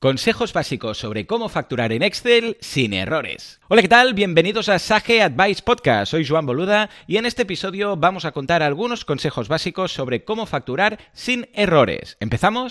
[0.00, 3.58] Consejos básicos sobre cómo facturar en Excel sin errores.
[3.66, 4.14] Hola, ¿qué tal?
[4.14, 6.12] Bienvenidos a Sage Advice Podcast.
[6.12, 10.46] Soy Joan Boluda y en este episodio vamos a contar algunos consejos básicos sobre cómo
[10.46, 12.16] facturar sin errores.
[12.20, 12.70] ¿Empezamos?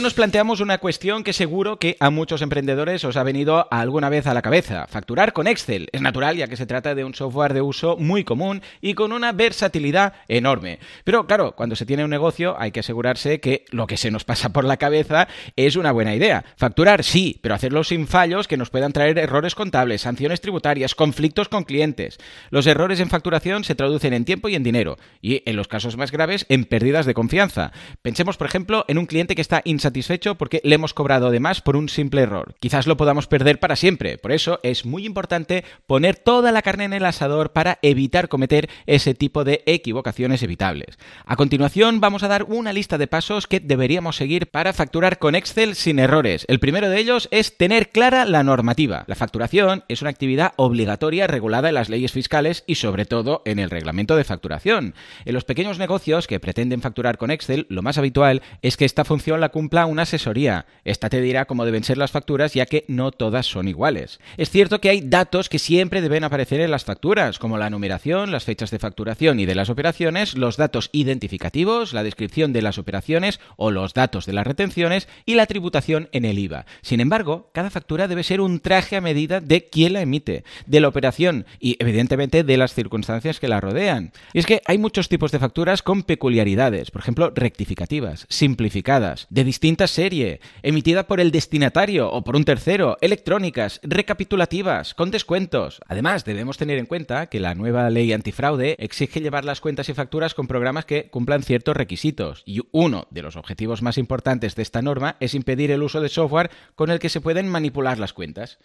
[0.00, 4.26] Nos planteamos una cuestión que seguro que a muchos emprendedores os ha venido alguna vez
[4.26, 4.86] a la cabeza.
[4.88, 5.90] Facturar con Excel.
[5.92, 9.12] Es natural ya que se trata de un software de uso muy común y con
[9.12, 10.78] una versatilidad enorme.
[11.04, 14.24] Pero claro, cuando se tiene un negocio hay que asegurarse que lo que se nos
[14.24, 16.46] pasa por la cabeza es una buena idea.
[16.56, 21.50] Facturar sí, pero hacerlo sin fallos que nos puedan traer errores contables, sanciones tributarias, conflictos
[21.50, 22.16] con clientes.
[22.48, 25.98] Los errores en facturación se traducen en tiempo y en dinero y en los casos
[25.98, 27.72] más graves en pérdidas de confianza.
[28.00, 29.89] Pensemos por ejemplo en un cliente que está insatisfecho
[30.36, 32.54] porque le hemos cobrado de más por un simple error.
[32.60, 34.18] Quizás lo podamos perder para siempre.
[34.18, 38.68] Por eso es muy importante poner toda la carne en el asador para evitar cometer
[38.86, 40.98] ese tipo de equivocaciones evitables.
[41.24, 45.34] A continuación vamos a dar una lista de pasos que deberíamos seguir para facturar con
[45.34, 46.44] Excel sin errores.
[46.48, 49.04] El primero de ellos es tener clara la normativa.
[49.06, 53.58] La facturación es una actividad obligatoria regulada en las leyes fiscales y sobre todo en
[53.58, 54.94] el reglamento de facturación.
[55.24, 59.04] En los pequeños negocios que pretenden facturar con Excel, lo más habitual es que esta
[59.04, 60.66] función la cumpla una asesoría.
[60.84, 64.20] Esta te dirá cómo deben ser las facturas, ya que no todas son iguales.
[64.36, 68.32] Es cierto que hay datos que siempre deben aparecer en las facturas, como la numeración,
[68.32, 72.78] las fechas de facturación y de las operaciones, los datos identificativos, la descripción de las
[72.78, 76.66] operaciones o los datos de las retenciones y la tributación en el IVA.
[76.82, 80.80] Sin embargo, cada factura debe ser un traje a medida de quién la emite, de
[80.80, 84.12] la operación y, evidentemente, de las circunstancias que la rodean.
[84.32, 89.44] Y es que hay muchos tipos de facturas con peculiaridades, por ejemplo, rectificativas, simplificadas, de
[89.70, 95.80] distinta serie, emitida por el destinatario o por un tercero, electrónicas, recapitulativas, con descuentos.
[95.86, 99.94] Además, debemos tener en cuenta que la nueva ley antifraude exige llevar las cuentas y
[99.94, 102.42] facturas con programas que cumplan ciertos requisitos.
[102.46, 106.08] Y uno de los objetivos más importantes de esta norma es impedir el uso de
[106.08, 108.58] software con el que se pueden manipular las cuentas.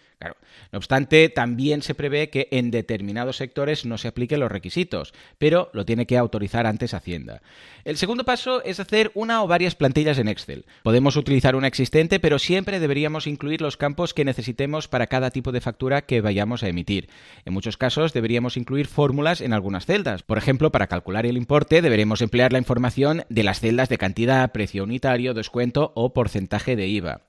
[0.72, 5.70] No obstante, también se prevé que en determinados sectores no se apliquen los requisitos, pero
[5.74, 7.44] lo tiene que autorizar antes Hacienda.
[7.84, 10.66] El segundo paso es hacer una o varias plantillas en Excel.
[10.86, 15.52] Podemos utilizar una existente, pero siempre deberíamos incluir los campos que necesitemos para cada tipo
[15.52, 17.10] de factura que vayamos a emitir.
[17.44, 20.22] En muchos casos deberíamos incluir fórmulas en algunas celdas.
[20.22, 24.52] Por ejemplo, para calcular el importe deberemos emplear la información de las celdas de cantidad,
[24.52, 27.22] precio unitario, descuento o porcentaje de IVA.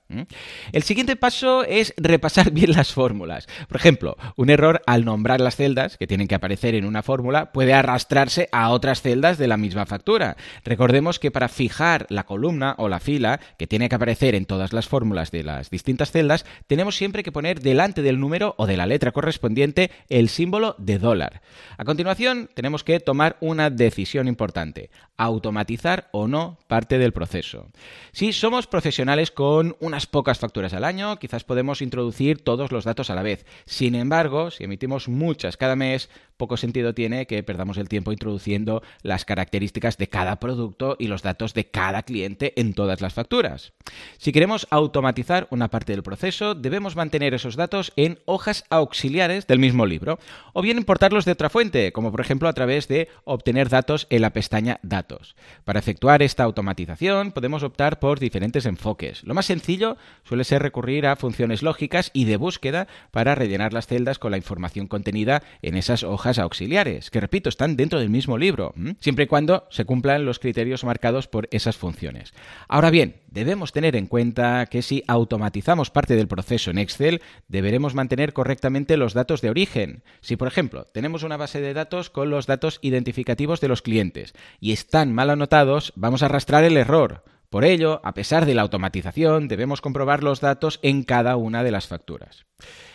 [0.71, 3.47] El siguiente paso es repasar bien las fórmulas.
[3.67, 7.51] Por ejemplo, un error al nombrar las celdas que tienen que aparecer en una fórmula
[7.51, 10.37] puede arrastrarse a otras celdas de la misma factura.
[10.63, 14.73] Recordemos que para fijar la columna o la fila que tiene que aparecer en todas
[14.73, 18.77] las fórmulas de las distintas celdas, tenemos siempre que poner delante del número o de
[18.77, 21.41] la letra correspondiente el símbolo de dólar.
[21.77, 27.67] A continuación, tenemos que tomar una decisión importante, automatizar o no parte del proceso.
[28.11, 33.09] Si somos profesionales con unas pocas facturas al año, quizás podemos introducir todos los datos
[33.09, 33.45] a la vez.
[33.65, 38.83] Sin embargo, si emitimos muchas cada mes, poco sentido tiene que perdamos el tiempo introduciendo
[39.01, 43.73] las características de cada producto y los datos de cada cliente en todas las facturas.
[44.17, 49.59] Si queremos automatizar una parte del proceso, debemos mantener esos datos en hojas auxiliares del
[49.59, 50.19] mismo libro,
[50.53, 54.21] o bien importarlos de otra fuente, como por ejemplo a través de obtener datos en
[54.21, 55.35] la pestaña Datos.
[55.65, 59.23] Para efectuar esta automatización podemos optar por diferentes enfoques.
[59.23, 63.87] Lo más sencillo suele ser recurrir a funciones lógicas y de búsqueda para rellenar las
[63.87, 68.37] celdas con la información contenida en esas hojas auxiliares, que repito, están dentro del mismo
[68.37, 72.33] libro, siempre y cuando se cumplan los criterios marcados por esas funciones.
[72.67, 77.93] Ahora bien, debemos tener en cuenta que si automatizamos parte del proceso en Excel, deberemos
[77.93, 80.03] mantener correctamente los datos de origen.
[80.21, 84.33] Si, por ejemplo, tenemos una base de datos con los datos identificativos de los clientes
[84.59, 87.23] y están mal anotados, vamos a arrastrar el error.
[87.49, 91.71] Por ello, a pesar de la automatización, debemos comprobar los datos en cada una de
[91.71, 92.45] las facturas.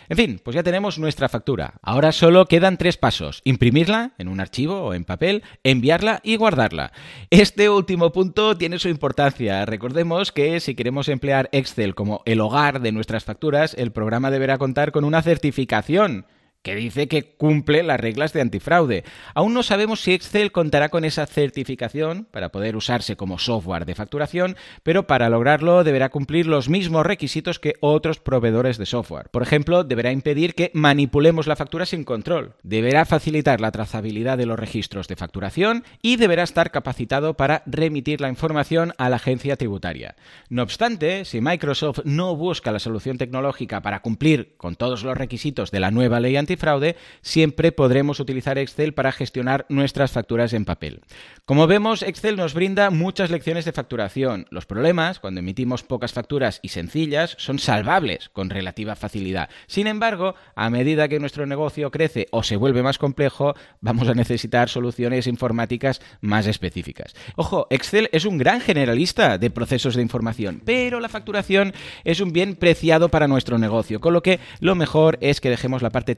[0.09, 1.75] En fin, pues ya tenemos nuestra factura.
[1.81, 3.41] Ahora solo quedan tres pasos.
[3.45, 6.91] Imprimirla en un archivo o en papel, enviarla y guardarla.
[7.31, 9.65] Este último punto tiene su importancia.
[9.65, 14.59] Recordemos que si queremos emplear Excel como el hogar de nuestras facturas, el programa deberá
[14.59, 16.27] contar con una certificación
[16.63, 19.03] que dice que cumple las reglas de antifraude.
[19.35, 23.95] Aún no sabemos si Excel contará con esa certificación para poder usarse como software de
[23.95, 29.29] facturación, pero para lograrlo deberá cumplir los mismos requisitos que otros proveedores de software.
[29.29, 34.45] Por ejemplo, deberá impedir que manipulemos la factura sin control, deberá facilitar la trazabilidad de
[34.45, 39.57] los registros de facturación y deberá estar capacitado para remitir la información a la agencia
[39.57, 40.15] tributaria.
[40.49, 45.69] No obstante, si Microsoft no busca la solución tecnológica para cumplir con todos los requisitos
[45.69, 50.65] de la nueva ley antifraude, fraude, siempre podremos utilizar Excel para gestionar nuestras facturas en
[50.65, 51.01] papel.
[51.45, 54.45] Como vemos, Excel nos brinda muchas lecciones de facturación.
[54.49, 59.49] Los problemas, cuando emitimos pocas facturas y sencillas, son salvables con relativa facilidad.
[59.67, 64.13] Sin embargo, a medida que nuestro negocio crece o se vuelve más complejo, vamos a
[64.13, 67.13] necesitar soluciones informáticas más específicas.
[67.35, 71.73] Ojo, Excel es un gran generalista de procesos de información, pero la facturación
[72.03, 75.81] es un bien preciado para nuestro negocio, con lo que lo mejor es que dejemos
[75.81, 76.15] la parte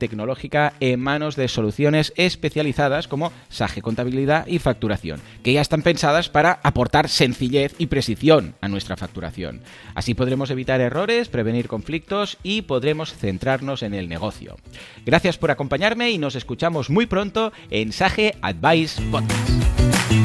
[0.79, 6.59] en manos de soluciones especializadas como Sage Contabilidad y Facturación, que ya están pensadas para
[6.63, 9.61] aportar sencillez y precisión a nuestra facturación.
[9.93, 14.57] Así podremos evitar errores, prevenir conflictos y podremos centrarnos en el negocio.
[15.05, 20.24] Gracias por acompañarme y nos escuchamos muy pronto en Sage Advice Podcast.